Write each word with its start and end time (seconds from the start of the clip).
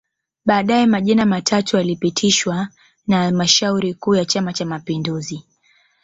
Baadae 0.45 0.85
majina 0.85 1.25
matatu 1.25 1.77
yalipitishwa 1.77 2.67
na 3.07 3.17
halmashauri 3.17 3.93
kuu 3.93 4.15
ya 4.15 4.25
Chama 4.25 4.53
Cha 4.53 4.65
Mapinduzi 4.65 5.45